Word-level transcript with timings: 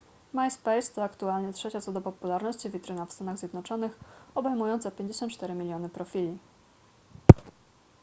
myspace 0.33 0.93
to 0.93 1.03
aktualnie 1.03 1.53
trzecia 1.53 1.81
co 1.81 1.91
do 1.91 2.01
popularności 2.01 2.69
witryna 2.69 3.05
w 3.05 3.13
stanach 3.13 3.37
zjednoczonych 3.37 3.99
obejmująca 4.35 4.91
54 4.91 5.53
miliony 5.53 5.89
profili 5.89 6.37